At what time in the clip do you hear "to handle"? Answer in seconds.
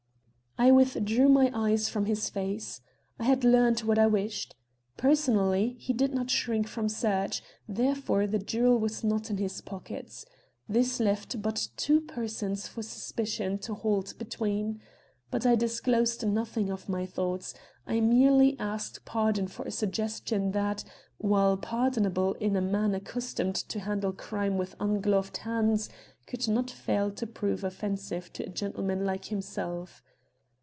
23.55-24.13